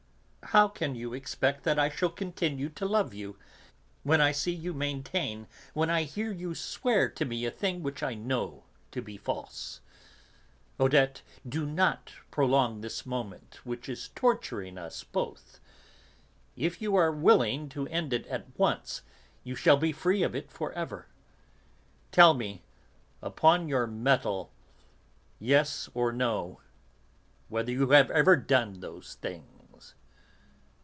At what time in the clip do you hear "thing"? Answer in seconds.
7.51-7.81